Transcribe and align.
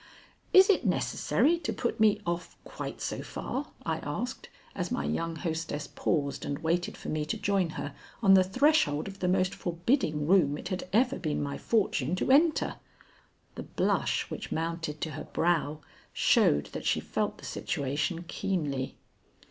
"Is 0.51 0.67
it 0.67 0.83
necessary 0.83 1.59
to 1.59 1.71
put 1.71 1.99
me 1.99 2.21
off 2.25 2.57
quite 2.63 3.01
so 3.01 3.21
far?" 3.21 3.67
I 3.85 3.97
asked, 3.99 4.49
as 4.73 4.89
my 4.89 5.03
young 5.05 5.35
hostess 5.35 5.85
paused 5.85 6.43
and 6.43 6.57
waited 6.57 6.97
for 6.97 7.09
me 7.09 7.23
to 7.25 7.37
join 7.37 7.69
her 7.77 7.93
on 8.23 8.33
the 8.33 8.43
threshold 8.43 9.07
of 9.07 9.19
the 9.19 9.27
most 9.27 9.53
forbidding 9.53 10.25
room 10.25 10.57
it 10.57 10.69
had 10.69 10.87
ever 10.91 11.19
been 11.19 11.39
my 11.43 11.59
fortune 11.59 12.15
to 12.15 12.31
enter. 12.31 12.77
The 13.53 13.61
blush 13.61 14.23
which 14.31 14.51
mounted 14.51 15.01
to 15.01 15.11
her 15.11 15.25
brow 15.25 15.81
showed 16.13 16.65
that 16.73 16.87
she 16.87 16.99
felt 16.99 17.37
the 17.37 17.45
situation 17.45 18.23
keenly. 18.23 18.95